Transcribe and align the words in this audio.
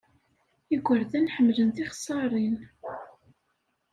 Igerdan 0.75 1.27
ḥemmlen 1.35 1.69
tixeṣṣarin. 1.75 2.57